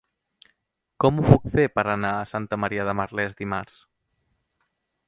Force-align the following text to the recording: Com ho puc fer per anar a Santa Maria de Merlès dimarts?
Com 1.05 1.19
ho 1.19 1.25
puc 1.27 1.45
fer 1.57 1.67
per 1.75 1.83
anar 1.93 2.15
a 2.23 2.27
Santa 2.33 2.61
Maria 2.65 2.89
de 2.89 2.97
Merlès 3.03 3.39
dimarts? 3.45 3.79